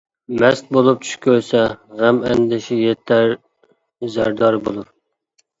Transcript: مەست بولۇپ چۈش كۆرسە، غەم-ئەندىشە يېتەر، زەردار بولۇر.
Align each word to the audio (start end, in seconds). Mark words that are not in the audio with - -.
مەست 0.43 0.63
بولۇپ 0.77 1.03
چۈش 1.07 1.19
كۆرسە، 1.25 1.61
غەم-ئەندىشە 1.99 2.79
يېتەر، 2.79 3.37
زەردار 4.17 4.63
بولۇر. 4.69 4.91